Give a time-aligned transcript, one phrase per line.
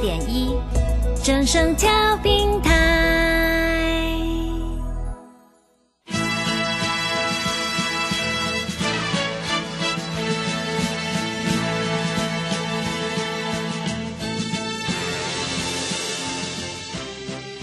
[0.00, 0.50] 点一，
[1.22, 2.72] 正声跳平台。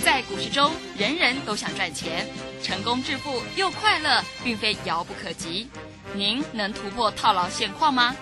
[0.03, 2.27] 在股市中，人人都想赚钱，
[2.63, 5.69] 成功致富又快乐，并非遥不可及。
[6.13, 8.15] 您能突破套牢现况吗？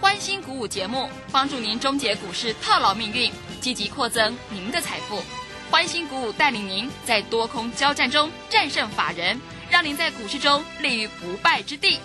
[0.00, 3.32] 欢欣鼓舞节目帮助您终结股市套牢命运，
[3.64, 5.22] 积极扩增您的财富。
[5.70, 9.40] 欢欣鼓舞带领您在多空交战中战胜法人，
[9.70, 11.98] 让您在股市中立于不败之地。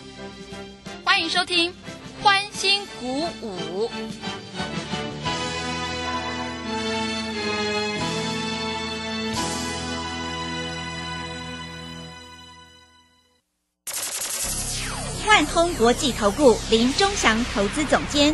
[1.04, 1.76] 欢迎收听
[2.24, 3.92] 欢欣鼓舞。
[15.28, 18.34] 万通国际投顾林忠祥投资总监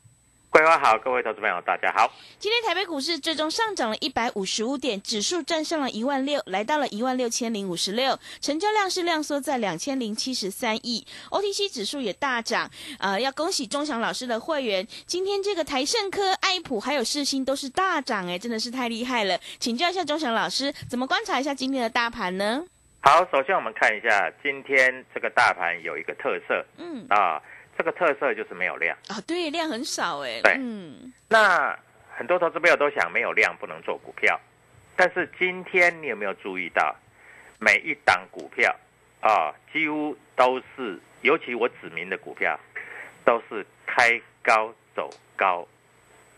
[0.51, 2.11] 桂花好，各位投资朋友大家好。
[2.37, 12.69] 今天台北股市最终上涨了一百五十五点，指数站上了一万六，来到了一万六千零五十六，成交量是量缩在两千零七十三亿，OTC 指数也大涨。
[12.99, 19.39] 呃，要恭喜钟祥老师的会员，今天这个台盛科、爱普还有世新都是大涨，哎，真的是太厉害了。
[19.57, 22.61] 请教一下钟祥老师，怎么观察一下今天的大盘呢？
[22.99, 27.41] 好，首先我们看一下今天这个大盘有一个特色嗯，啊，
[27.81, 28.95] 这个特色就是没有量。
[29.07, 31.75] 啊，对，量很少，哎，对嗯，那
[32.15, 34.39] 很多投资朋友都想没有量不能做股票，
[34.95, 36.95] 但是今天你有没有注意到，
[37.59, 38.71] 每一档股票
[39.19, 42.55] 啊，几乎都是，尤其我指明的股票，
[43.25, 45.67] 都是开高走高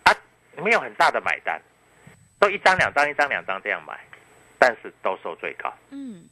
[0.03, 0.15] 啊，
[0.55, 1.61] 没有很大的买单，
[2.39, 3.99] 都一张两张一张两张这样买，
[4.57, 5.73] 但是都收最高。
[5.89, 6.23] 嗯，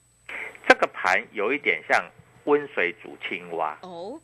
[0.70, 2.02] 这个盘有一点像
[2.46, 3.78] 温水煮青蛙。
[3.82, 4.18] 哦，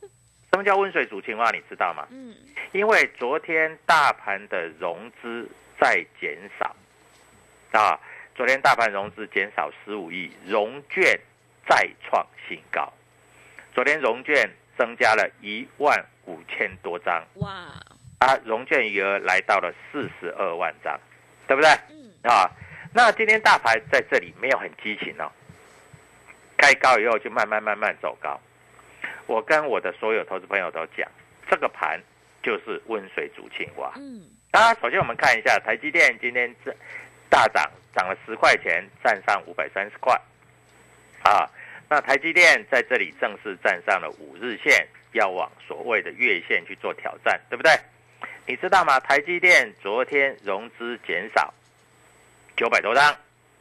[0.57, 1.51] 什么叫温水煮青蛙？
[1.51, 2.07] 你知道吗？
[2.09, 2.35] 嗯，
[2.71, 5.47] 因为昨天大盘的融资
[5.79, 6.75] 在减少，
[7.73, 7.99] 啊，
[8.33, 11.15] 昨天大盘融资减少十五亿，融券
[11.69, 12.91] 再创新高。
[13.75, 17.71] 昨天融券增加了一万五千多张，哇，
[18.17, 20.99] 啊，融券余额来到了四十二万张，
[21.45, 21.69] 对不对？
[21.91, 22.49] 嗯，啊，
[22.95, 25.31] 那今天大盘在这里没有很激情哦，
[26.57, 28.41] 开高以后就慢慢慢慢走高。
[29.27, 31.07] 我跟我的所有投资朋友都讲，
[31.49, 32.01] 这个盘
[32.41, 33.91] 就是温水煮青蛙。
[33.97, 36.73] 嗯，当然，首先我们看一下台积电今天这
[37.29, 40.19] 大涨，涨了十块钱，站上五百三十块。
[41.23, 41.45] 啊，
[41.89, 47.71] 那台积电在这里正式站上了五日线，要往所谓的月线去做挑战，对不对？
[48.45, 48.97] 你知道吗？
[49.01, 51.53] 台积电昨天融资减少
[52.55, 53.13] 九百多张，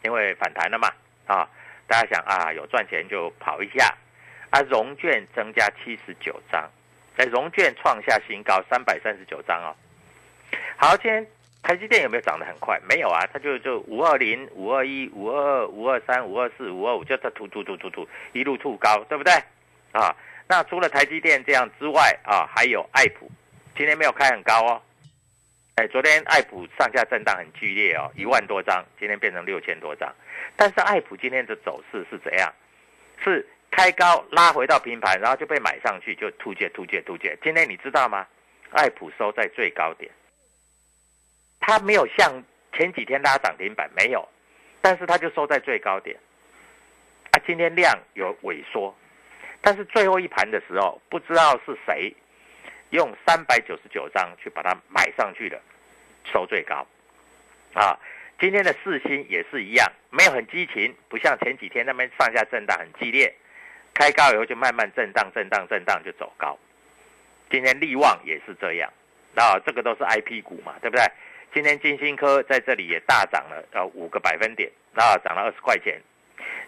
[0.04, 0.88] 因为反弹了嘛。
[1.26, 1.48] 啊，
[1.88, 3.92] 大家想啊，有赚钱就跑一下。
[4.56, 6.66] 啊，融券增加七十九张，
[7.18, 9.76] 哎，融券创下新高三百三十九张哦。
[10.78, 11.26] 好，今天
[11.62, 12.80] 台积电有没有涨得很快？
[12.88, 19.34] 没有啊，它就就五二零、五二一、五二二、五二三、五二四、五二五，就它突突突突突一路突高，对不对？
[19.92, 20.16] 啊，
[20.48, 23.30] 那除了台积电这样之外啊，还有爱普，
[23.76, 24.80] 今天没有开很高哦。
[25.74, 30.10] 哎，昨天爱普上下震荡很剧烈哦，一万多张，今天变成六千多张。
[30.56, 32.50] 但是爱普今天的走势是怎样？
[33.22, 37.36] 是开高拉回到平盘，然后就被买上去，就突跌突跌突跌。
[37.42, 38.26] 今天你知道吗？
[38.70, 40.10] 爱普收在最高点，
[41.60, 44.28] 它没有像前几天拉涨停板没有，
[44.80, 46.16] 但是它就收在最高点。
[47.30, 48.94] 啊，今天量有萎缩，
[49.60, 52.12] 但是最后一盘的时候，不知道是谁
[52.90, 55.60] 用三百九十九张去把它买上去的，
[56.24, 56.86] 收最高。
[57.74, 57.98] 啊，
[58.40, 63.34] 今天的四星也是一样，没有很激情，不像前几天那边上下震荡很激烈，
[63.96, 66.56] 开高以后就慢慢震荡、震荡、震荡就走高。
[67.50, 68.92] 今天力旺也是这样，
[69.34, 71.02] 啊，这个都是 I P 股嘛，对不对？
[71.54, 75.98] 今天金星科在这里也大涨了，呃，五个百分点，啊，涨了二十块钱。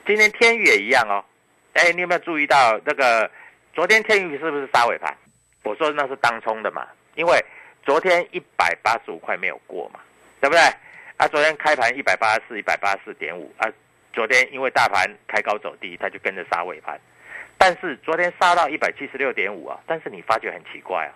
[0.07, 1.23] 今天天宇也一样哦，
[1.75, 3.31] 哎，你有没有注意到那个
[3.75, 5.15] 昨天天宇是不是杀尾盘？
[5.65, 7.45] 我说那是当冲的嘛，因为
[7.85, 10.01] 昨天一百八十五块没有过嘛，
[10.41, 10.63] 对不对？
[11.19, 13.69] 啊，昨天开盘一百八十四，一百八十四点五啊，
[14.15, 16.99] 昨天因为大盘开高走低，它就跟着杀尾盘。
[17.59, 21.13] 但是昨天杀到一百七十六点五啊，但是你发觉很奇怪啊，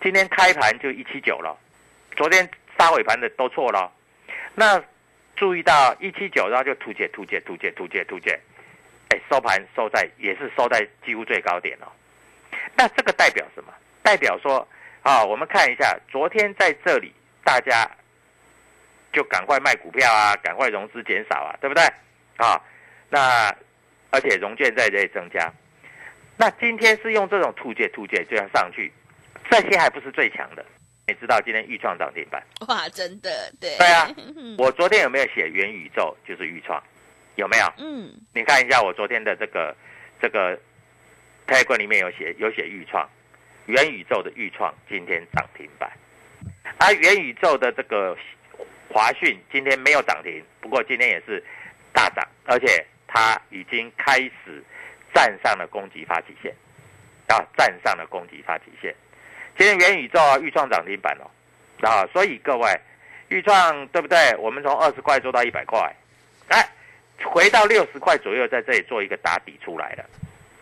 [0.00, 1.58] 今天开盘就一七九了，
[2.16, 2.48] 昨天
[2.78, 3.92] 杀尾盘的都错了。
[4.54, 4.82] 那
[5.34, 8.38] 注意到一七九，然后就突解突解突解突解突解，
[9.08, 11.90] 哎，收盘收在也是收在几乎最高点哦。
[12.76, 13.72] 那这个代表什么？
[14.02, 14.66] 代表说
[15.02, 17.12] 啊，我们看一下昨天在这里，
[17.42, 17.90] 大家
[19.12, 21.82] 就赶快卖股票啊，赶快融资减少啊，对不对？
[22.36, 22.60] 啊，
[23.08, 23.54] 那
[24.12, 25.52] 而且融券在这里增加。
[26.36, 28.92] 那今天是用这种突解突解就要上去，
[29.50, 30.64] 这些还不是最强的。
[31.08, 32.40] 你知道今天豫创涨停板？
[32.68, 34.08] 哇，真的，对，对啊。
[34.56, 36.80] 我昨天有没有写元宇宙就是豫创？
[37.34, 37.66] 有没有？
[37.78, 39.74] 嗯，你看一下我昨天的这个
[40.20, 40.58] 这个
[41.46, 43.08] 泰冠里面有写有写豫创，
[43.66, 45.90] 元宇宙的豫创今天涨停板，
[46.78, 48.16] 而元宇宙的这个
[48.88, 51.42] 华讯今天没有涨停，不过今天也是
[51.92, 54.64] 大涨，而且它已经开始
[55.12, 56.50] 站上了攻击发起线，
[57.26, 58.94] 啊，站上了攻击发起线。
[59.58, 61.28] 今天元宇宙啊，预创涨停板哦，
[61.86, 62.80] 啊，所以各位，
[63.28, 64.34] 预创对不对？
[64.38, 65.94] 我们从二十块做到一百块，
[66.48, 66.66] 哎，
[67.22, 70.04] 回到六十块左右，在这里做一个打底出来了，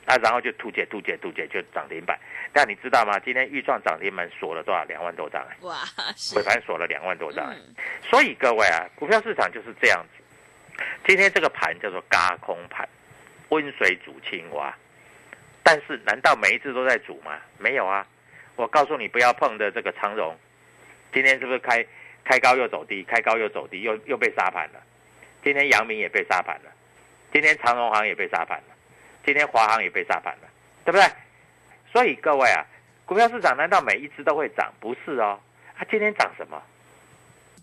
[0.06, 2.18] 啊，然后就突解突解突解就涨停板。
[2.52, 3.16] 但你知道吗？
[3.20, 4.82] 今天预创涨停板锁了多少？
[4.84, 5.76] 两万多张哎，哇，
[6.16, 7.54] 是尾盘锁了两万多张
[8.02, 10.19] 所以各位啊，股票市场就是这样子。
[11.06, 12.88] 今天这个盘叫做嘎空盘，
[13.48, 14.74] 温水煮青蛙。
[15.62, 17.38] 但是难道每一次都在煮吗？
[17.58, 18.06] 没有啊。
[18.56, 20.36] 我告诉你不要碰的这个长荣，
[21.12, 21.84] 今天是不是开
[22.24, 24.82] 开高又走低，开高又走低，又又被杀盘了？
[25.42, 26.70] 今天阳明也被杀盘了，
[27.32, 28.74] 今天长荣行也被杀盘了，
[29.24, 30.48] 今天华航也被杀盘了，
[30.84, 31.06] 对不对？
[31.90, 32.66] 所以各位啊，
[33.06, 34.70] 股票市场难道每一只都会涨？
[34.78, 35.40] 不是哦，
[35.74, 36.62] 它、今天涨什么？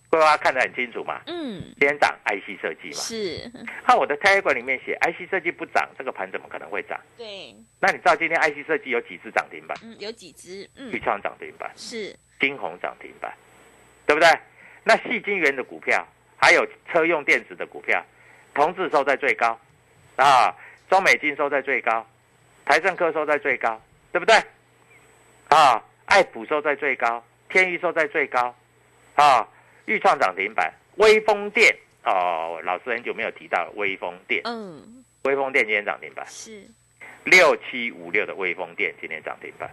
[0.09, 1.21] 各位啊看得很清楚嘛？
[1.27, 2.95] 嗯，今天涨 IC 设计嘛？
[2.95, 3.51] 是，
[3.85, 6.99] 那、我的 Telegram 里面写 IC 设计不涨，这个盘怎么可能会涨？
[7.17, 9.77] 对，那你知道今天 IC 设计有几只涨停板？
[9.83, 13.33] 嗯，有几只，豫嗯，创涨停板，是，金红涨停板，
[14.05, 14.29] 对不对？
[14.83, 16.07] 那细晶圆的股票，
[16.37, 18.01] 还有车用电子的股票，
[18.53, 19.59] 同志收在最高，
[20.15, 20.55] 啊，
[20.89, 22.07] 中美金收在最高，
[22.63, 23.81] 台盛科收在最高，
[24.13, 24.35] 对不对？
[25.49, 28.55] 啊，爱普收在最高，天域收在最高，
[29.15, 29.45] 啊，
[29.87, 36.61] 豫创涨停板，微风电哦，老师很久没有提到了微风电，嗯，微风电今天涨停板，是，
[37.23, 39.69] 六七五六的微风电今天涨停板，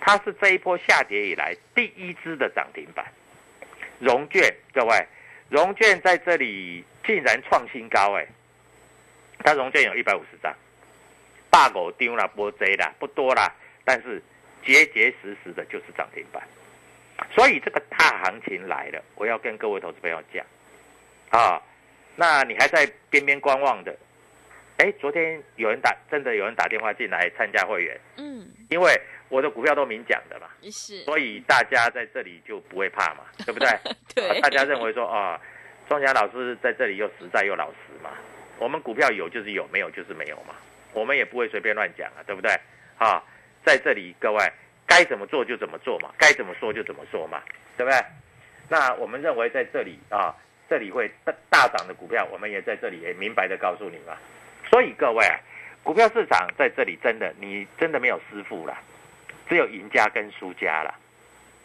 [0.00, 3.04] 它是这一波下跌以来第一支的涨停板。
[3.98, 5.06] 融券，各位，
[5.48, 8.26] 融券在这里竟然创新高哎！
[9.38, 10.52] 它融券有一百五十张，
[11.50, 13.52] 大狗丢了，波贼啦，不多啦，
[13.84, 14.22] 但是
[14.64, 16.42] 结结实实的就是涨停板。
[17.30, 20.44] 所以这个大行情来了，我要跟各位投资朋友讲。
[21.30, 21.60] 啊，
[22.16, 23.96] 那你还在边边观望的，
[24.76, 33.68] 哎，昨天有人打，真的有人打电话进来参加会员，嗯，因为我的股票都明讲的嘛，是，所以大家在这里就不会怕嘛， 对不对？
[34.14, 35.40] 对，大家认为说啊，
[35.88, 38.10] 庄家老师在这里又实在又老实嘛，
[38.58, 40.54] 我们股票有就是有，没有就是没有嘛，
[40.92, 42.52] 我们也不会随便乱讲啊，对不对？
[42.98, 43.22] 啊，
[43.64, 44.52] 在这里各位
[44.92, 47.40] 该怎么做就怎么做嘛，该怎么说就怎么说嘛，
[47.78, 47.98] 对不对？
[48.68, 50.36] 那我们认为在这里啊，
[50.68, 54.14] 这里会大大涨的股票，我们也在这里也明白的告诉你嘛。
[54.70, 55.40] 所以各位啊，
[55.82, 58.76] 股票市场在这里真的你真的没有师傅了，
[59.48, 60.94] 只有赢家跟输家了。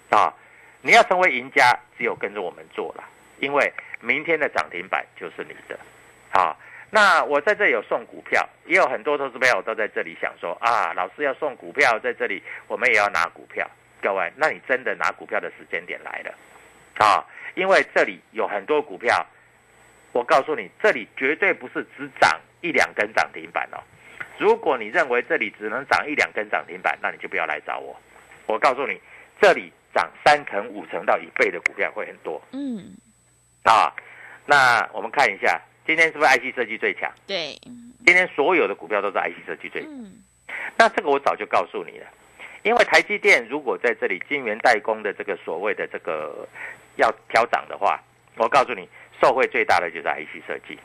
[0.09, 0.33] 啊，
[0.81, 3.03] 你要成为赢家，只有跟着我们做了，
[3.39, 5.77] 因为明天的涨停板就是你的。
[6.31, 6.55] 啊，
[6.89, 13.69] 那我在这里有送股票，也有很多投资朋友都在这里想说啊，老师要送股票，在这里我们也要拿股票。
[14.01, 16.33] 各位，那你真的拿股票的时间点来了
[17.05, 17.25] 啊？
[17.55, 19.25] 因为这里有很多股票，
[20.11, 23.81] 我告诉你，这里绝对不是只涨一两根涨停板哦。
[24.37, 27.99] 如果你认为这里只能涨一两根涨停板，那你就不要来找我。
[28.45, 29.01] 我告诉你，
[29.41, 32.95] 这里涨三成、五成到一倍的股票会很多嗯，
[33.63, 33.91] 啊。
[34.45, 37.09] 那我们看一下，今天是不是 IC 设计最强？
[37.25, 37.57] 对，
[38.05, 39.89] 今天所有的股票都是 IC 设计最强。
[39.89, 40.21] 嗯，
[40.77, 42.05] 那这个我早就告诉你了，
[42.63, 46.45] 因为台积电如果在这里晶圆代工的这个所谓的这个
[46.97, 48.03] 要调涨的话，
[48.35, 48.87] 我告诉你，
[49.21, 50.77] 受惠最大的就是 IC 设计。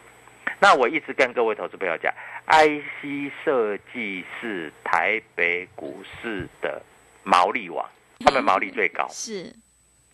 [0.60, 2.14] 那我一直跟各位投资朋友讲
[2.46, 6.80] ，IC 设计是台北股市的
[7.24, 7.84] 毛利王，
[8.20, 9.42] 他们毛利最高， 是，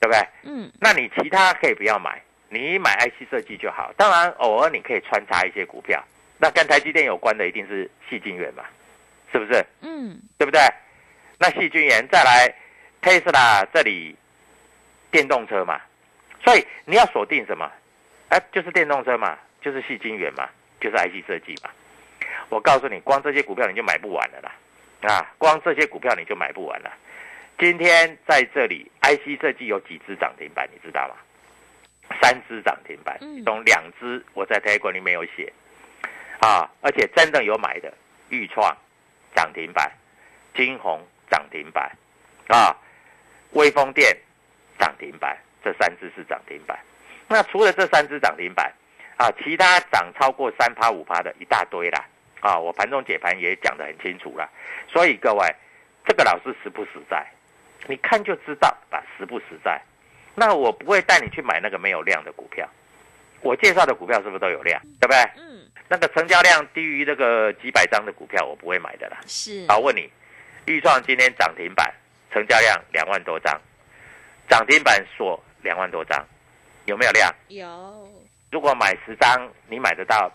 [0.01, 0.19] 对不对？
[0.45, 3.93] 嗯，那你其他可以不要买，你买 IC 设计就好。
[3.97, 6.03] 当然，偶尔你可以穿插一些股票，
[6.39, 8.65] 那跟台积电有关的一定是细晶圆嘛，
[9.33, 9.65] 是不是？
[9.83, 10.61] 嗯，对不对？
[11.39, 12.53] 那细菌源再来
[13.03, 14.17] ，Tesla 这里
[15.11, 15.81] 电动车嘛，
[16.45, 17.71] 所以你要锁定什么？
[18.31, 20.49] 哎、就是电动车嘛，就是细晶圆嘛，
[20.81, 21.71] 就是 IC 设计嘛。
[22.49, 24.53] 我告诉你，光这些股票你就买不完了啦，
[25.03, 26.91] 啊，光这些股票你就买不完了。
[27.59, 31.15] 今天在这里，IC 设计有几只涨停板，你知道吗？
[32.21, 35.53] 三只涨停板，中两只我在 t a 里面有写，
[36.41, 37.93] 啊，而且真正有买的，
[38.31, 38.77] 豫创
[39.35, 39.91] 涨停板，
[40.55, 41.01] 金红
[41.31, 41.91] 涨停板，
[42.49, 42.77] 啊，
[43.53, 44.17] 微风电
[44.79, 46.79] 涨停板，这三只是涨停板。
[47.29, 48.73] 那除了这三只涨停板，
[49.17, 52.05] 啊，其他涨超过三趴五趴的一大堆啦，
[52.41, 54.49] 啊，我盘中解盘也讲得很清楚了。
[54.89, 55.55] 所以各位，
[56.07, 57.27] 这个老师实不实在？
[57.87, 59.81] 你看就知道吧，实不实在？
[60.39, 62.69] 那我不会带你去买那个没有量的股票。
[63.41, 64.81] 我介绍的股票是不是都有量？
[65.01, 65.19] 对不对？
[65.37, 69.19] 嗯，那个成交量低于这个几百张的股票，我不会买的啦。
[69.27, 70.11] 是，好，问你，
[70.67, 71.93] 预创今天涨停板，
[72.33, 73.61] 成交量两万多张，
[74.49, 76.25] 涨停板锁两万多张，
[76.87, 77.33] 有没有量？
[77.49, 78.11] 有，
[78.51, 80.31] 如果买十张，你买得到，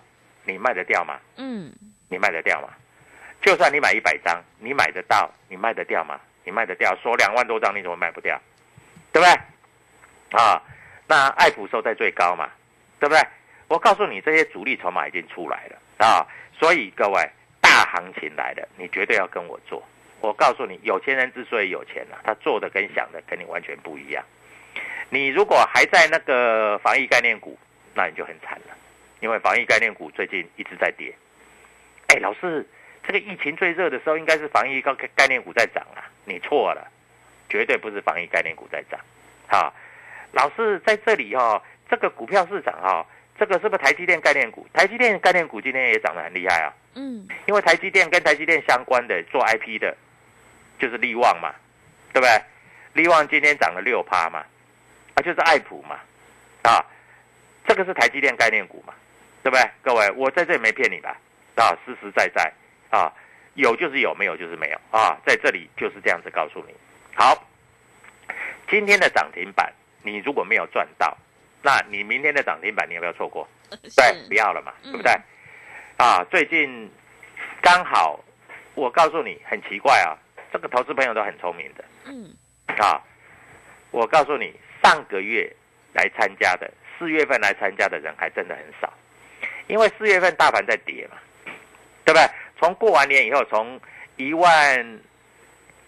[0.46, 1.20] 你卖得掉吗？
[1.38, 1.72] 嗯，
[2.10, 2.70] 你卖得掉吗？
[3.42, 6.20] 就算你买一百张，你买得到，你卖得掉吗？
[6.46, 8.42] 你卖得掉，锁两万多张，你怎么卖不掉？
[9.12, 9.42] 对不对？
[10.34, 10.62] 啊，
[11.08, 12.50] 那爱普收在最高嘛，
[13.00, 13.22] 对不对？
[13.68, 16.28] 我告诉你，这些主力筹码已经出来了啊，
[16.60, 17.30] 所以各位，
[17.62, 19.82] 大行情来了，你绝对要跟我做。
[20.22, 24.24] 我告诉你，有钱人之所以有钱呢、他做的跟想的跟你完全不一样。
[25.10, 27.58] 你如果还在那个防疫概念股，
[27.94, 28.76] 那你就很惨了，
[29.20, 31.14] 因为防疫概念股最近一直在跌。
[32.08, 32.68] 哎，老师，
[33.06, 36.90] 这个疫情最热的时候，应该是防疫概概念股在涨啊，你错了，
[37.50, 39.00] 绝对不是防疫概念股在涨。
[39.48, 39.74] 好、
[40.34, 43.06] 老师在这里哈、这个股票市场哈、
[43.40, 44.68] 这个是不是台积电概念股？
[44.74, 49.96] 台积电概念股今天也涨得很厉害啊，嗯，因为台积电跟台积电相关的做 IP 的，
[50.80, 51.54] 就是利旺嘛，
[52.12, 52.42] 对不对？
[52.94, 54.44] 利旺今天涨了六趴嘛，
[55.16, 56.00] 啊，就是爱普嘛，
[56.64, 56.84] 啊，
[57.68, 58.94] 这个是台积电概念股嘛，
[59.44, 59.70] 对不对？
[59.84, 61.16] 各位，我在这里没骗你吧？
[61.56, 62.52] 啊，实实在在
[62.90, 63.14] 啊，
[63.54, 66.74] 有就是有，没有就是没有啊，在这里就是这样子告诉你。
[67.16, 67.48] 好，
[68.70, 69.72] 今天的涨停板，
[70.04, 71.18] 你如果没有赚到，
[71.62, 73.48] 那你明天的涨停板你要不要错过？
[73.72, 75.12] 对，不要了嘛，嗯对不对？
[75.98, 76.92] 啊，最近
[77.62, 78.24] 刚好，
[78.76, 80.14] 我告诉你，很奇怪啊，
[80.52, 82.32] 这个投资朋友都很聪明的嗯，
[82.78, 83.02] 啊。
[83.92, 85.52] 我告诉你，上个月
[85.94, 88.92] 来参加的，四月份来参加的人还真的很少，
[89.68, 91.18] 因为四月份大盘在跌嘛，
[92.04, 92.28] 对不对？
[92.60, 93.80] 从过完年以后，从
[94.18, 95.00] 一万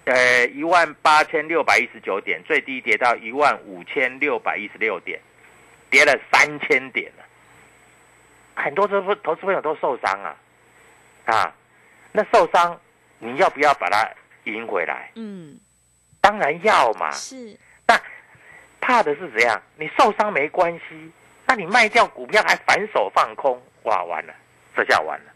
[0.05, 5.19] 呃一万八千六百一十九点，最低跌到一万五千六百一十六点，
[5.89, 7.24] 跌了三千点了。
[8.55, 10.35] 很多投资投资朋友都受伤啊，
[11.25, 11.55] 啊，
[12.12, 12.79] 那受伤
[13.19, 14.09] 你要不要把它
[14.45, 15.12] 赢回来？
[15.15, 15.59] 嗯，
[16.21, 17.12] 当然要嘛。
[17.12, 18.00] 是，那
[18.79, 19.62] 怕的是怎样？
[19.75, 21.12] 你受伤没关系，
[21.47, 24.33] 那你卖掉股票还反手放空，哇，完了，
[24.75, 25.31] 这下完了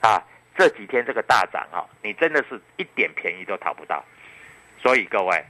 [0.00, 0.22] 啊！
[0.58, 4.04] 这几天这个大涨啊，你真的是一点便宜都讨不到。
[4.82, 5.44] 所以各位，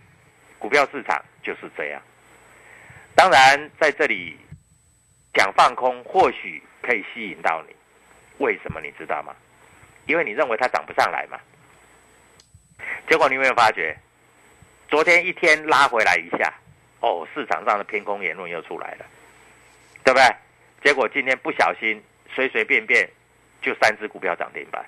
[0.59, 2.03] 股票市场就是这样。
[3.15, 4.37] 当然，在这里
[5.33, 7.75] 讲放空，或许可以吸引到你。
[8.37, 9.35] 为什么你知道吗？
[10.05, 11.41] 因为你认为它涨不上来嘛。
[13.09, 13.97] 结果你有没有发觉，
[14.88, 16.53] 昨天一天拉回来一下，
[17.00, 19.07] 哦，市场上的偏空言论又出来了，
[20.05, 20.37] 对不对？
[20.85, 22.03] 结果今天不小心
[22.35, 23.09] 随随便便
[23.62, 24.85] 就三只股票涨停板，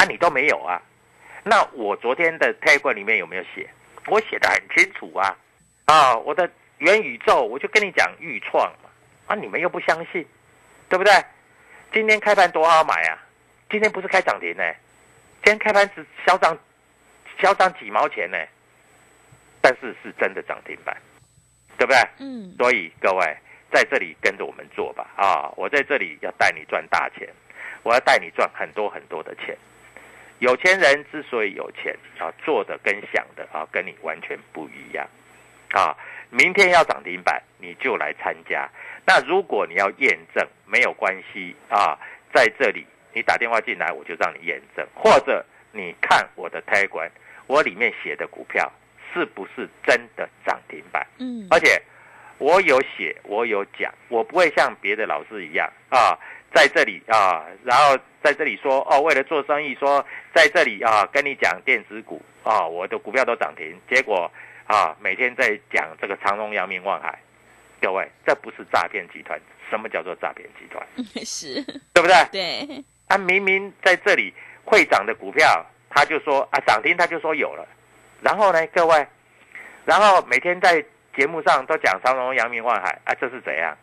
[0.00, 0.80] 啊，你都没有啊？
[1.44, 3.68] 那我昨天的 t a g 里面有没有写？
[4.06, 5.36] 我写的很清楚啊，
[5.84, 8.88] 啊，我的元宇宙我就跟你讲预创嘛，
[9.26, 10.26] 啊，你们又不相信，
[10.88, 11.12] 对不对？
[11.92, 13.18] 今天开盘多好买啊！
[13.68, 14.64] 今天不是开涨停呢、
[15.44, 16.56] 今天开盘只小涨
[17.38, 18.38] 小涨几毛钱呢、
[19.60, 20.96] 但是是真的涨停板，
[21.76, 22.00] 对不对？
[22.20, 23.36] 嗯，所以各位
[23.70, 25.52] 在这里跟着我们做吧啊！
[25.56, 27.28] 我在这里要带你赚大钱，
[27.82, 29.54] 我要带你赚很多很多的钱。
[30.40, 35.06] 有钱人之所以有钱啊，做的跟想的啊，跟你完全不一样
[35.72, 35.96] 啊。
[36.30, 38.68] 明天要涨停板，你就来参加。
[39.06, 41.98] 那如果你要验证，没有关系啊，
[42.32, 47.10] 在这里你打电话进来，我就让你验证，或者你看我的 t 管，
[47.46, 48.70] 我里面写的股票
[49.12, 51.06] 是不是真的涨停板？
[51.18, 51.82] 嗯，而且
[52.40, 56.18] 我有写，我有讲，我不会像别的老师一样啊，
[56.54, 60.04] 在这里啊，然后在这里说哦，为了做生意说
[60.34, 64.30] 在这里啊跟你讲电子股啊，我的股票都涨停，结果
[64.66, 67.18] 啊每天在讲这个长隆、阳明、望海，
[67.78, 69.38] 各位，这不是诈骗集团。
[69.68, 70.84] 什么叫做诈骗集团？
[71.24, 72.14] 是，对不对？
[72.32, 74.32] 对，他明明在这里
[74.64, 77.68] 会涨的股票，他就说啊涨停，他就说有了。
[78.22, 79.06] 然后呢，各位，
[79.84, 80.84] 然后每天在
[81.16, 83.76] 节目上都讲长隆、阳明、万海啊，这是怎样？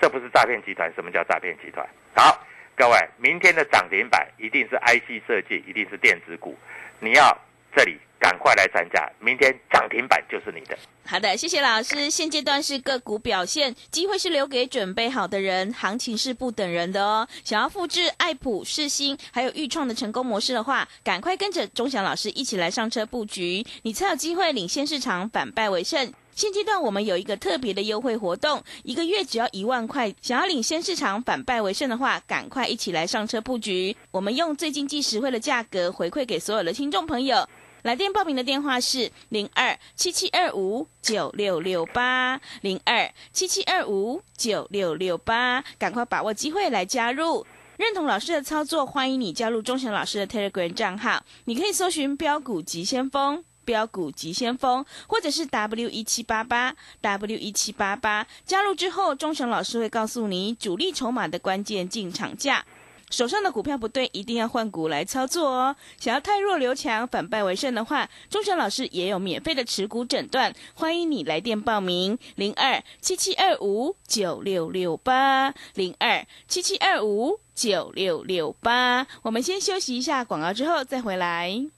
[0.00, 0.92] 这不是诈骗集团？
[0.94, 1.84] 什么叫诈骗集团？
[2.14, 2.40] 好，
[2.76, 6.56] 各位，明天的涨停板一定是 IC 设计，一定是电子股，
[7.00, 7.36] 你要
[7.74, 10.78] 这里赶快来参加，明天涨停板就是你的。
[11.04, 12.10] 好的，谢谢老师。
[12.10, 17.26] 现阶段是个股表现，机会是留给准备好的人，行情是不等人的哦。
[17.42, 26.12] 想要复制爱普、世新还有豫创的成功模式的话，赶快跟着钟祥老师一起来上车布局，你才有机会领先市场，反败为胜。
[26.38, 30.14] 现阶段我们有一个特别的优惠活动，一个月只要一万块。
[30.22, 33.96] 想要领先市场、反败为胜的话，赶快一起来上车布局。
[34.12, 37.44] 我们用最经济实惠的价格回馈给所有的听众朋友。
[37.82, 47.44] 来电报名的电话是零二七七二五九六六八零二七七二五九六六八，赶快把握机会来加入。
[47.78, 51.24] 认同老师的操作，欢迎你加入钟祥老师的 Telegram 账号。
[51.46, 58.26] 你可以搜寻标股急先锋、标股急先锋，或者是 W 一七八八 W 一七八八。
[58.46, 62.64] 加入之后，钟祥老师会告诉你主力筹码的关键进场价。
[63.10, 65.76] 手上的股票不对，一定要换股来操作哦。
[65.98, 79.06] 想要太弱留强，反败为胜的话，钟祥老师也有免费的持股诊断，欢迎你来电报名：零二七七二五九六六八零二七七二五九六六八。
[79.22, 81.77] 我们先休息一下广告，之后再回来。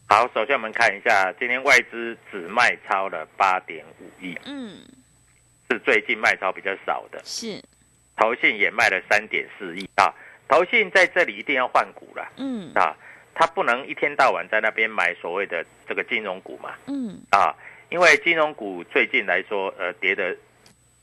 [0.11, 4.81] 好，首先我们看一下，今天外资只卖超了八点五亿，嗯，
[5.69, 7.21] 是最近卖超比较少的。
[7.23, 7.63] 是，
[8.17, 9.89] 投信也卖了三点四亿。
[9.95, 10.13] 啊，
[10.49, 12.73] 投信在这里一定要换股了嗯。
[12.75, 12.93] 啊，
[13.33, 16.75] 他不能一天到晚在那边买所谓的这个金融股嘛。
[16.87, 17.55] 嗯，啊，
[17.87, 20.35] 因为金融股最近来说，呃，跌的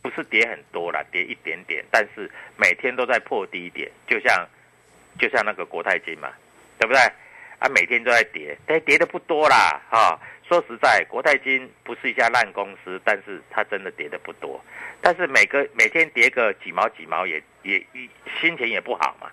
[0.03, 4.47] 不是跌很多啦，跌一点点，但是每天都在破低点，就像
[5.19, 6.31] 就像那个国泰金嘛，
[6.79, 7.01] 对不对？
[7.59, 14.63] 啊，每天都在跌，但跌的不多啦，哈，说实在，国泰金不是一家烂公司，但是它真的跌的不多，
[15.01, 18.09] 但是每个每天跌个几毛几毛也也也
[18.41, 19.31] 心情也不好嘛，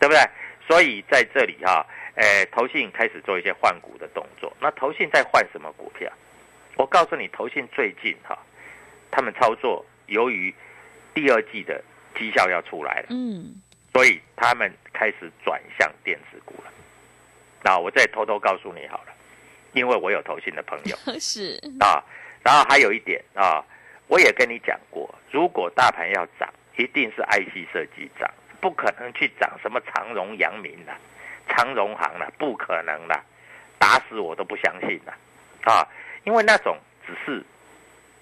[0.00, 0.20] 对不对？
[0.66, 4.52] 所以在这里哈、诶，投信开始做一些换股的动作。
[4.60, 6.10] 那投信在换什么股票？
[6.76, 8.36] 我告诉你，投信最近哈、
[9.10, 10.52] 他们操作由于
[11.14, 11.82] 第二季的
[12.18, 13.54] 绩效要出来了，嗯，
[13.92, 16.72] 所以他们开始转向电子股了。
[17.62, 19.12] 那我再偷偷告诉你好了，
[19.72, 22.02] 因为我有投信的朋友 是，啊。
[22.44, 23.64] 然后还有一点啊，
[24.08, 28.28] 我也跟你讲过，如果大盘要涨，一定是 IC 设计涨，
[28.60, 30.92] 不可能去涨什么长荣、阳明的、
[31.48, 33.20] 长荣行的，不可能的，
[33.78, 35.12] 打死我都不相信的，
[35.70, 35.86] 啊，
[36.24, 37.44] 因为那种只是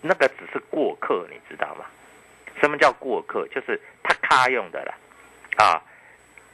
[0.02, 1.86] 那个只是过客，你知道吗？
[2.60, 3.48] 什么叫过客？
[3.48, 4.94] 就是他咖用的了，
[5.56, 5.80] 啊，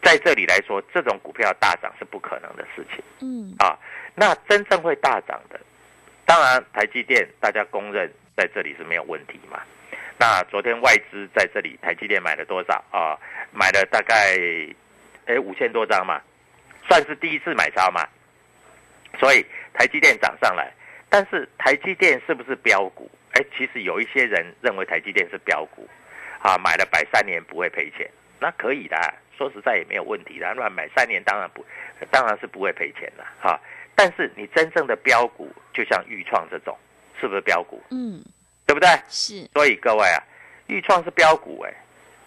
[0.06, 3.02] 在这里来说，这种股票大涨是不可能的事情。
[3.18, 3.76] 嗯，啊，
[4.14, 5.58] 那真正会大涨的，
[6.24, 9.60] 当然台积电大家公认在这里是没有问题嘛。
[10.16, 13.18] 那昨天外资在这里台积电买了多少啊？
[13.50, 14.38] 买了大概
[15.24, 16.22] 哎五千多张嘛，
[16.88, 18.06] 算是第一次买超嘛。
[19.18, 20.72] 所以台积电涨上来，
[21.10, 23.10] 但是台积电是不是标股？
[23.32, 25.88] 哎，其实有一些人认为台积电是标股，
[26.38, 28.96] 啊，买了摆三年不会赔钱，那可以的，
[29.36, 31.64] 说实在也没有问题的，乱买三年当然不，
[32.10, 33.60] 当然是不会赔钱的哈、
[33.94, 36.76] 但是你真正的标股，就像豫创这种，
[37.20, 37.82] 是不是标股？
[37.90, 38.22] 嗯，
[38.66, 38.88] 对不对？
[39.08, 40.22] 是，所以各位啊，
[40.66, 41.72] 豫创是标股哎、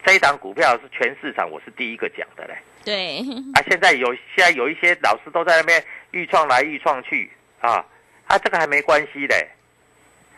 [0.06, 2.56] 这一档股票是全市场我是第一个讲的嘞。
[2.84, 3.20] 对，
[3.54, 7.86] 啊，现在有现在有一些老师都在那边豫创来豫创去啊，
[8.28, 9.48] 啊，这个还没关系嘞，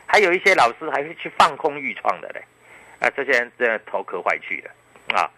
[0.06, 2.42] 还有一些老师还会去放空预创的嘞，
[3.00, 5.30] 啊，这些人真的头壳坏去了啊。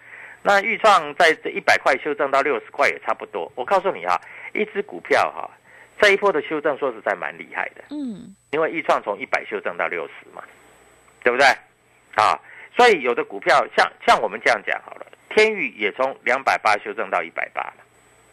[0.43, 3.51] 那预创在这一百块修正到六十块也差不多。
[3.55, 4.19] 我告诉你啊、
[4.53, 5.49] 一只股票哈、
[6.01, 10.43] 这一波的修正说实在蛮厉害的，嗯，因为预创从一百修正到六十嘛，
[11.23, 11.47] 对不对？
[12.15, 12.37] 啊，
[12.75, 17.75] 所以有的股票像像我们这样讲好了，天宇也从两百八修正到一百八了。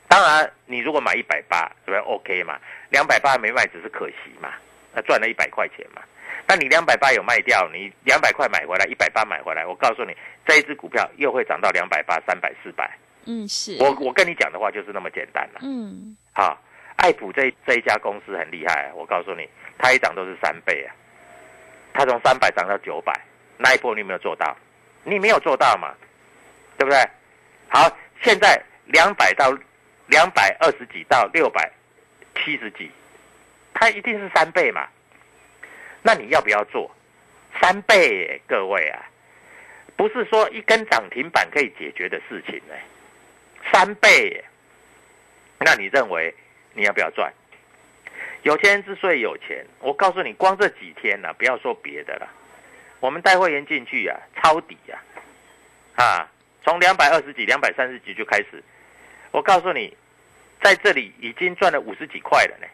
[0.09, 2.59] 当然，你如果买一百八，对不对？OK 嘛，
[2.91, 4.53] 两百八没卖只是可惜嘛，
[4.93, 6.03] 那赚了一百块钱嘛。
[6.47, 12.91] 那你两百八有卖掉，你两百块买回来，一百八买回来，我告诉你，这一只股票又会涨到两百八、三百、四百，
[13.27, 15.61] 嗯，是，我我跟你讲的话就是那么简单了。
[15.63, 16.61] 嗯，好，
[16.97, 19.49] 爱普这这一家公司很厉害，我告诉你，
[19.79, 20.95] 它一涨都是三倍啊，
[21.95, 23.13] 它从三百涨到九百，
[23.57, 24.57] 那一波你有没有做到？
[25.05, 25.95] 你没有做到嘛，
[26.77, 26.99] 对不对？
[27.69, 27.91] 好，
[28.23, 29.57] 现在两百到
[30.09, 31.71] 两百二十几到六百
[32.37, 32.91] 七十几，
[33.73, 34.87] 它一定是三倍嘛？
[36.03, 36.91] 那你要不要做？
[37.61, 39.05] 三倍耶，各位啊，
[39.97, 42.75] 不是说一根涨停板可以解决的事情呢，
[43.73, 44.45] 三倍耶。
[45.59, 46.35] 那你认为
[46.73, 47.31] 你要不要赚？
[48.43, 52.27] 有钱人之所以有钱，我告诉你，光这几天呢、不要说别的了，
[53.01, 54.97] 我们带会员进去啊，抄底啊，
[56.03, 56.33] 啊，
[56.65, 58.63] 从两百二十几、两百三十几就开始，
[59.33, 59.95] 我告诉你，
[60.63, 62.67] 在这里已经赚了五十几块了呢。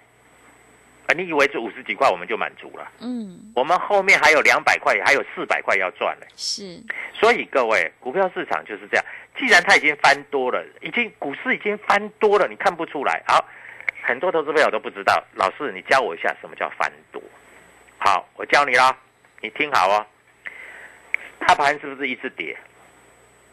[1.06, 2.90] 啊，你以为这五十几块我们就满足了？
[3.00, 6.26] 嗯，我们后面还有两百块，还有四百块要赚呢。
[6.36, 6.82] 是，
[7.14, 9.04] 所以各位，股票市场就是这样。
[9.38, 13.22] 既然它已经翻多了，已经股市已经翻多了，你看不出来。
[13.28, 13.44] 好，
[14.02, 15.22] 很多投资朋友都不知道。
[15.34, 17.22] 老师，你教我一下什么叫翻多？
[17.98, 18.96] 好，我教你啦，
[19.40, 20.06] 你听好哦。
[21.38, 22.56] 大盘是不是一直跌？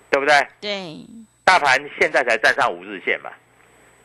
[0.09, 0.47] 对不对？
[0.61, 1.05] 对，
[1.43, 3.29] 大盘现在才站上五日线嘛，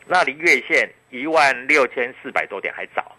[0.05, 3.15] 那离月线一万六千四百多点还早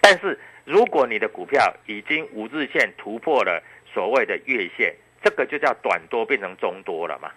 [0.00, 7.30] 但是如果你的股票已经五日线突破了所谓的月线，这个就叫短多变成中多了嘛。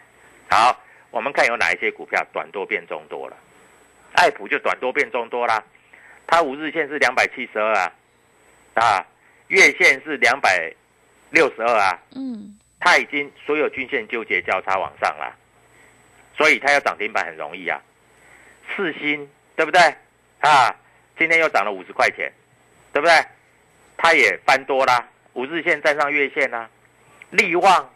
[0.50, 0.80] 好，
[1.12, 3.38] 我们看有哪一些股票短多变中多了？
[4.14, 5.64] 爱普就短多变中多啦，
[6.26, 7.94] 它五日线是两百七十二啊，
[8.74, 9.06] 啊，
[9.48, 10.74] 月线是两百
[11.30, 15.36] 六十二啊，嗯，它已经所有均线纠结交叉往上了，
[16.36, 17.82] 所以它要涨停板很容易啊。
[18.76, 19.80] 四星对不对
[20.40, 20.76] 啊？
[21.18, 22.32] 今天又涨了五十块钱，
[23.00, 23.26] 对不对？
[23.96, 26.70] 它也翻多啦，五日线站上月线啦。
[27.30, 27.90] 利旺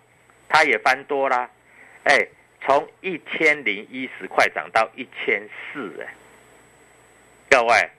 [0.48, 1.50] 它也翻多啦，
[2.06, 2.26] 哎，
[2.62, 5.42] 从一千零一十块涨到一千
[5.74, 6.14] 四，哎，
[7.50, 7.90] 各位。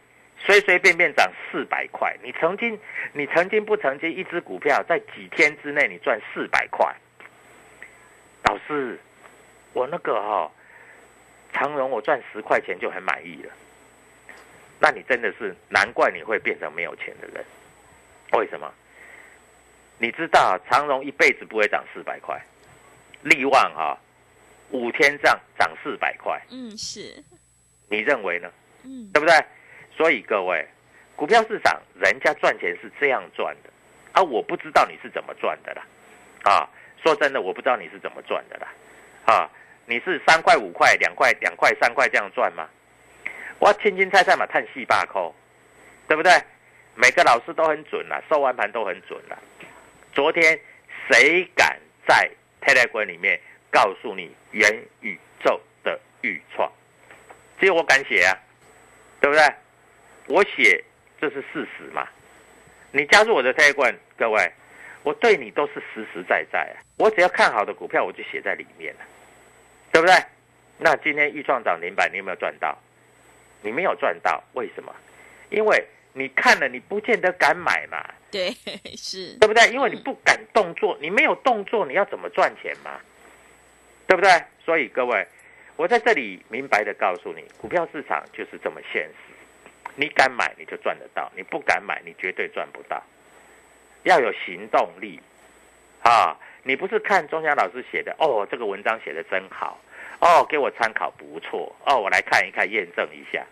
[0.46, 2.78] 随随便便涨四百块，你曾经，
[3.12, 6.94] 你曾经不曾经一只股票在几天之内你赚四百块？
[8.44, 8.98] 老师，
[9.72, 10.50] 我那个哈、
[11.52, 13.52] 长荣我赚十块钱就很满意了。
[14.84, 17.42] 那你真的是难怪你会变成没有钱的人，
[18.32, 18.70] 为什么？
[19.96, 22.38] 你知道长荣一辈子不会涨四百块，
[23.22, 23.98] 力旺哈、
[24.72, 27.24] 五天上涨四百块，嗯，是，
[27.88, 28.52] 你认为呢？
[28.82, 29.34] 嗯，对不对？
[29.96, 30.68] 所以各位，
[31.16, 33.70] 股票市场人家赚钱是这样赚的，
[34.12, 35.86] 啊，我不知道你是怎么赚的啦，
[36.42, 36.68] 啊，
[37.02, 38.68] 说真的，我不知道你是怎么赚的啦，
[39.32, 39.50] 啊，
[39.86, 42.68] 你是三块五块两块两块三块这样赚吗？
[43.64, 45.34] 我青青菜菜嘛，探细八扣，
[46.06, 46.30] 对不对？
[46.94, 49.38] 每个老师都很准啦，收完盘都很准啦。
[50.12, 50.60] 昨天
[51.10, 56.70] 谁敢在 Telegram 里面告诉你元宇宙的预创？
[57.58, 58.36] 只有我敢写啊，
[59.18, 59.42] 对不对？
[60.26, 60.84] 我写
[61.18, 62.06] 这是事实嘛。
[62.92, 64.52] 你加入我的 Telegram，各位，
[65.04, 66.84] 我对你都是实实在在啊。
[66.98, 69.00] 我只要看好的股票，我就写在里面了，
[69.90, 70.14] 对不对？
[70.76, 72.78] 那今天预创涨停板，你有没有赚到？
[73.64, 74.94] 你没有赚到，为什么？
[75.50, 78.50] 因为你看了，你不见得敢买嘛，对，
[78.96, 79.68] 是，对不对？
[79.70, 83.00] 因为你不敢动作，你没有动作，你要怎么赚钱嘛？
[84.06, 84.30] 对不对？
[84.64, 85.26] 所以各位，
[85.76, 89.34] 我在这里明白的告诉你，股票市场就是这么现实。
[89.96, 93.02] 你敢买你就赚得到，你不敢买你绝对赚不到。
[94.02, 95.18] 要有行动力
[96.02, 96.36] 啊！
[96.66, 99.78] 你不是看钟祥老师写的哦，这个文章写的真好
[100.24, 103.44] 哦，给我参考不错哦，我来看一看验证一下。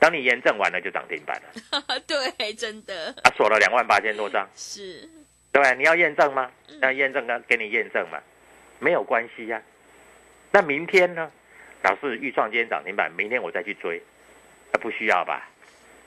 [0.00, 4.44] 等你验证完了就涨停板了， 对，真的啊，锁了两万八千多张。
[4.56, 5.08] 是，
[5.52, 5.72] 对吧？
[5.74, 6.50] 你要验证吗？
[6.68, 8.18] 嗯那验证跟给你验证嘛，
[8.80, 9.62] 没有关系呀、
[10.50, 11.30] 那明天呢？
[11.84, 14.02] 老师预创今天涨停板，明天我再去追，
[14.72, 15.48] 那不需要吧？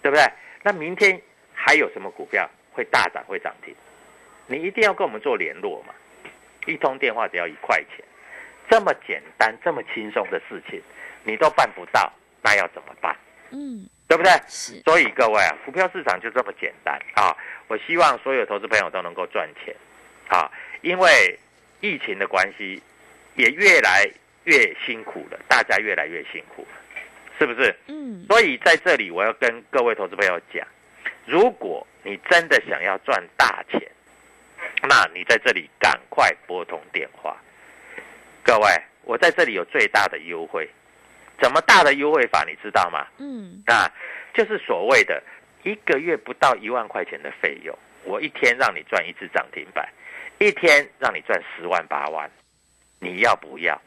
[0.02, 0.26] 对不对？
[0.62, 1.22] 那明天
[1.54, 3.74] 还有什么股票会大涨会涨停？
[4.48, 5.94] 你一定要跟我们做联络嘛。
[6.66, 8.04] 一通电话只要一块钱，
[8.70, 10.82] 这么简单、这么轻松的事情，
[11.24, 13.16] 你都办不到，那要怎么办？
[13.52, 14.32] 嗯，对不对？
[14.48, 17.36] 是，所以各位啊，股票市场就这么简单啊！
[17.68, 19.76] 我希望所有投资朋友都能够赚钱
[20.28, 20.52] 啊，
[20.82, 21.40] 因为
[21.80, 22.82] 疫情的关系，
[23.36, 24.10] 也越来
[24.46, 27.02] 越辛苦了，大家越来越辛苦了，
[27.38, 27.76] 是不是？
[27.88, 30.68] 嗯，所以在这里我要跟各位投资朋友讲，
[31.26, 33.82] 如果你真的想要赚大钱，
[34.82, 37.38] 那你在这里赶快拨通电话。
[38.46, 38.70] 各位，
[39.02, 40.70] 我在这里有最大的优惠，
[41.42, 43.08] 怎么大的优惠法你知道吗？
[43.18, 43.92] 嗯，啊，
[44.36, 45.22] 就是所谓的
[45.64, 49.90] 一个月不到一万块钱的费用，我一天让你赚一次涨停板，
[50.38, 52.30] 一天让你赚十万八万，
[53.00, 53.82] 你要不要？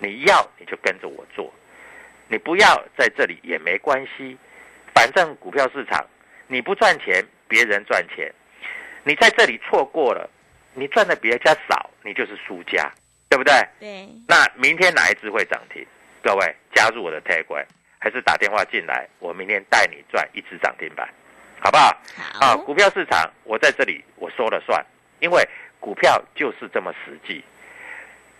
[0.00, 1.52] 你要你就跟着我做，
[2.26, 4.36] 你不要在这里也没关系，
[4.92, 6.04] 反正股票市场
[6.48, 8.34] 你不赚钱，别人赚钱，
[9.04, 10.28] 你在这里错过了，
[10.74, 12.90] 你赚的比人家少，你就是输家，
[13.30, 13.54] 对不对？
[13.78, 15.86] 对，那明天哪一只会涨停？
[16.20, 17.66] 各位加入我的 t a g
[17.98, 21.08] 还是打电话进来，我明天带你赚一只涨停板，
[21.60, 21.86] 好不好？
[22.40, 24.84] 啊，好，股票市场我在这里我说了算，
[25.20, 27.42] 因为股票就是这么实际。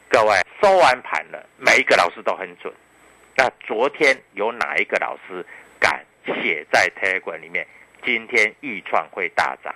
[0.09, 2.75] 各位收完盘了，每一个老师都很准。
[3.37, 5.47] 那昨天有哪一个老师
[5.79, 7.65] 敢写在 Telegram 里面？
[8.03, 9.73] 今天预创会大涨，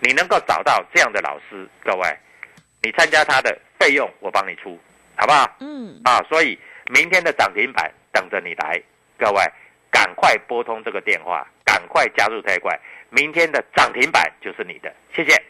[0.00, 2.18] 你能够找到这样的老师，各位，
[2.82, 4.78] 你参加他的费用我帮你出，
[5.16, 5.56] 好不好？
[5.60, 8.80] 嗯，啊，所以明天的涨停板等着你来，
[9.18, 9.42] 各位
[9.90, 12.78] 赶快拨通这个电话，赶快加入太快，
[13.10, 15.42] 明天的涨停板就是你的，谢谢。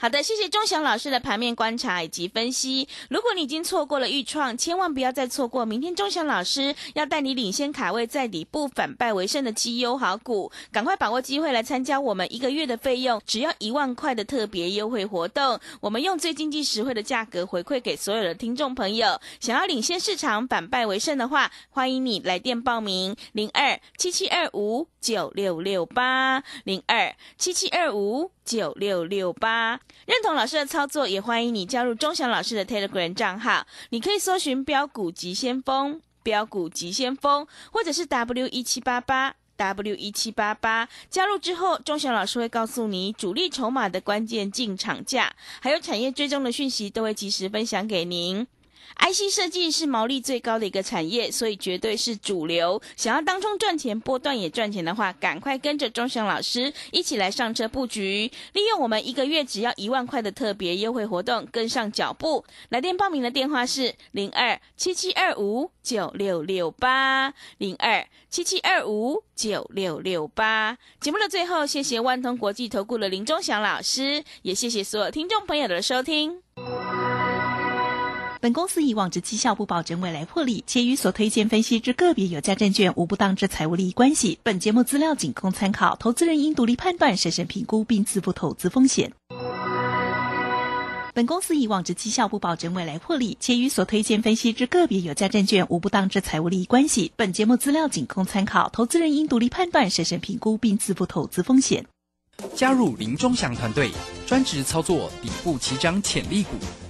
[0.00, 2.86] 好的，谢谢钟祥老师的盘面观察以及分析。
[3.10, 15.58] 如果你已经错过了预创，千万不要再错过明天钟祥老师要带你领先卡位在底部反败为胜的绩优好股，赶快把握机会来参加我们一个月的费用只要一万块的特别优惠活动。
[15.80, 19.20] 我们用最经济实惠的价格回馈给所有的听众朋友。
[19.40, 29.78] 想要领先市场反败为胜的话，欢迎你来电报名零二七七二五九六六八零二七七二五九六六八。
[30.06, 33.66] 认同老师的操作，也欢迎你加入钟祥老师的 Telegram 账号。
[33.90, 40.88] 你可以搜寻“标股急先锋”、“标股急先锋”，或者是 W 一七八八 W 一七八八。
[41.10, 45.30] 加入之后，钟祥老师会告诉你主力筹码的关键进场价，
[45.60, 48.46] 还有产业追踪的讯息，都会及时分享给您。
[48.96, 52.80] IC 设计是毛利最高的一个产业，所以绝对是主流。
[52.96, 62.44] 想要当中赚钱、波段也赚钱的话，赶快跟着钟祥老师一起来上车布局，利用我们一个月只要一万块的特别优惠活动，跟上脚步。
[62.70, 70.76] 来电报名的电话是零二七七二五九六六八零二七七二五九六六八。
[71.00, 76.42] 节目的最后，谢谢万通国际投顾的林钟祥老师，也谢谢所有听众朋友的收听。
[78.40, 84.38] 本公司以往之绩效不保证未来获利，且与所推荐分析之个别有价证券无不当之财务利益关系。
[84.44, 89.12] 本节目资料仅供参考，投资人应独立判断、审慎评估并自负投资风险。
[91.14, 97.10] 本公司以往之绩效不保证未来获利，且与所推荐分析之个别有价证券无不当之财务利益关系。
[97.16, 101.84] 本节目资料仅供参考，投资人应独立判断、审慎评估并自负投资风险。
[102.54, 103.90] 加入林中祥团队，
[104.28, 106.50] 专职操作底部起涨潜力股，